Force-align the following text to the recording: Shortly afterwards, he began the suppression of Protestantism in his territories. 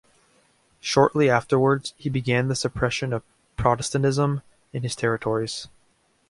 Shortly 0.79 1.29
afterwards, 1.29 1.93
he 1.95 2.09
began 2.09 2.47
the 2.47 2.55
suppression 2.55 3.13
of 3.13 3.21
Protestantism 3.55 4.41
in 4.73 4.81
his 4.81 4.95
territories. 4.95 5.67